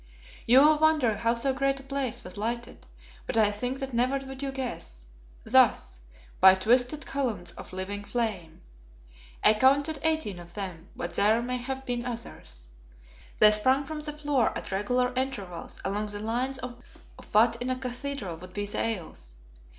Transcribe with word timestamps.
You 0.47 0.61
will 0.61 0.79
wonder 0.79 1.13
how 1.17 1.35
so 1.35 1.53
great 1.53 1.79
a 1.79 1.83
place 1.83 2.23
was 2.23 2.35
lighted, 2.35 2.87
but 3.27 3.37
I 3.37 3.51
think 3.51 3.77
that 3.77 3.93
never 3.93 4.17
would 4.17 4.41
you 4.41 4.51
guess. 4.51 5.05
Thus 5.43 5.99
by 6.39 6.55
twisted 6.55 7.05
columns 7.05 7.51
of 7.51 7.71
living 7.71 8.03
flame! 8.03 8.61
I 9.43 9.53
counted 9.53 9.99
eighteen 10.01 10.39
of 10.39 10.55
them, 10.55 10.89
but 10.95 11.13
there 11.13 11.39
may 11.43 11.57
have 11.57 11.85
been 11.85 12.03
others. 12.03 12.65
They 13.37 13.51
sprang 13.51 13.83
from 13.83 14.01
the 14.01 14.11
floor 14.13 14.57
at 14.57 14.71
regular 14.71 15.13
intervals 15.13 15.79
along 15.85 16.07
the 16.07 16.19
lines 16.19 16.57
of 16.57 16.81
what 17.31 17.57
in 17.61 17.69
a 17.69 17.77
cathedral 17.77 18.37
would 18.37 18.53
be 18.53 18.65
the 18.65 18.79
aisles. 18.83 19.37